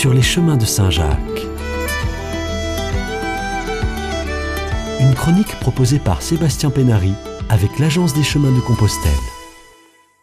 [0.00, 1.44] sur les chemins de Saint-Jacques.
[4.98, 7.12] Une chronique proposée par Sébastien Pénary
[7.50, 9.12] avec l'Agence des chemins de Compostelle.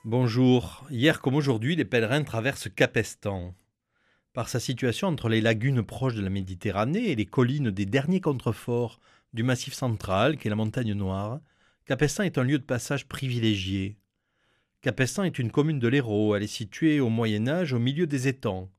[0.03, 0.83] Bonjour.
[0.89, 3.53] Hier comme aujourd'hui, les pèlerins traversent Capestan.
[4.33, 8.21] Par sa situation entre les lagunes proches de la Méditerranée et les collines des derniers
[8.21, 8.99] contreforts
[9.33, 11.39] du Massif central, qui est la montagne Noire,
[11.85, 13.99] Capestan est un lieu de passage privilégié.
[14.81, 16.35] Capestan est une commune de l'Hérault.
[16.35, 18.71] Elle est située au Moyen Âge au milieu des étangs.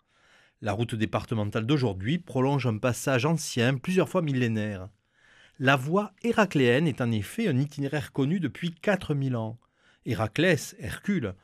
[0.61, 4.89] La route départementale d'aujourd'hui prolonge un passage ancien, plusieurs fois millénaire.
[5.61, 9.57] La voie héracléenne est en effet un itinéraire connu depuis 4000 ans.
[10.05, 11.35] Héraclès, Hercule,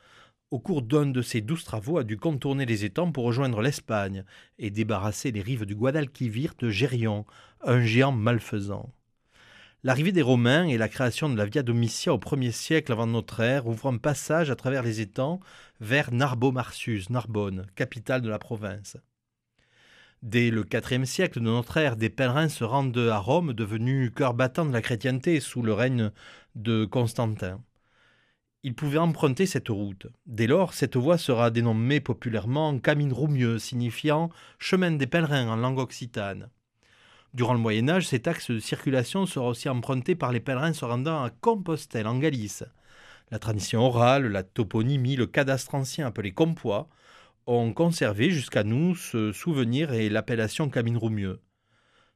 [0.51, 4.25] au cours d'un de ses douze travaux, a dû contourner les étangs pour rejoindre l'Espagne
[4.59, 7.25] et débarrasser les rives du Guadalquivir de Gérion,
[7.61, 8.93] un géant malfaisant.
[9.85, 13.41] L'arrivée des Romains et la création de la Via Domitia au 1er siècle avant notre
[13.41, 15.39] ère ouvrent un passage à travers les étangs
[15.79, 18.97] vers Narbo-Marsus, Narbonne, capitale de la province.
[20.23, 24.33] Dès le IVe siècle de notre ère, des pèlerins se rendent à Rome, devenu cœur
[24.33, 26.09] battant de la chrétienté sous le règne
[26.55, 27.61] de Constantin.
[28.63, 30.07] Ils pouvaient emprunter cette route.
[30.25, 35.77] Dès lors, cette voie sera dénommée populairement Camine Roumieux, signifiant chemin des pèlerins en langue
[35.77, 36.49] occitane.
[37.35, 40.85] Durant le Moyen Âge, cet axe de circulation sera aussi emprunté par les pèlerins se
[40.85, 42.63] rendant à Compostelle, en Galice.
[43.29, 46.87] La tradition orale, la toponymie, le cadastre ancien appelé Compois
[47.45, 51.41] ont conservé jusqu'à nous ce souvenir et l'appellation Camine Roumieux.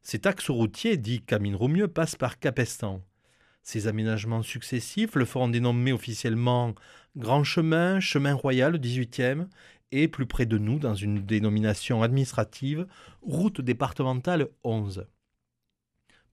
[0.03, 3.02] Cet axe routier, dit Camine Roumieux, passe par Capestan.
[3.62, 6.75] Ces aménagements successifs le feront dénommer officiellement
[7.17, 9.47] Grand Chemin, Chemin Royal 18e,
[9.91, 12.87] et plus près de nous, dans une dénomination administrative,
[13.21, 15.07] Route départementale 11.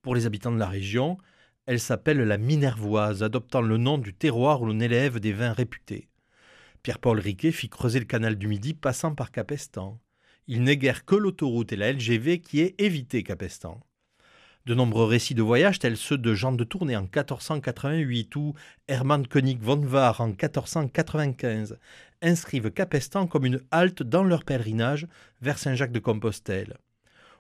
[0.03, 1.19] Pour les habitants de la région,
[1.67, 6.09] elle s'appelle la Minervoise, adoptant le nom du terroir où l'on élève des vins réputés.
[6.83, 10.01] Pierre-Paul Riquet fit creuser le canal du Midi passant par Capestan.
[10.47, 13.86] Il n'est guère que l'autoroute et la LGV qui ait évité Capestan.
[14.67, 18.55] De nombreux récits de voyage, tels ceux de Jean de Tournai en 1488 ou
[18.89, 21.79] Hermann König von War en 1495,
[22.21, 25.07] inscrivent Capestan comme une halte dans leur pèlerinage
[25.41, 26.79] vers Saint-Jacques de Compostelle.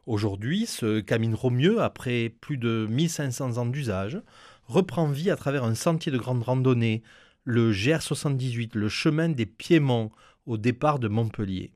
[0.06, 4.22] Aujourd'hui, ce camine Romieux, après plus de 1500 ans d'usage,
[4.68, 7.02] reprend vie à travers un sentier de grande randonnée
[7.42, 10.12] le GR78, le chemin des Piémonts,
[10.46, 11.72] au départ de Montpellier.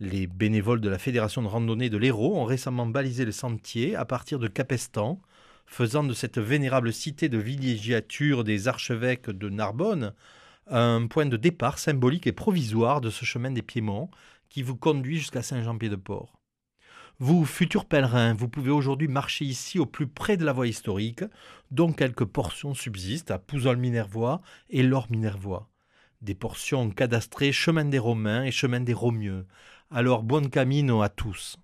[0.00, 4.04] Les bénévoles de la Fédération de randonnée de l'Hérault ont récemment balisé le sentier à
[4.04, 5.20] partir de Capestan,
[5.66, 10.12] faisant de cette vénérable cité de villégiature des archevêques de Narbonne
[10.66, 14.10] un point de départ symbolique et provisoire de ce chemin des Piémonts
[14.48, 16.40] qui vous conduit jusqu'à Saint-Jean-Pied-de-Port.
[17.18, 21.22] Vous, futurs pèlerins, vous pouvez aujourd'hui marcher ici au plus près de la voie historique,
[21.70, 25.70] dont quelques portions subsistent à Pouzol-Minervois et Lors-Minervois.
[26.22, 29.46] Des portions cadastrées chemin des Romains et chemin des Romieux.
[29.90, 31.56] Alors, bon camino à tous.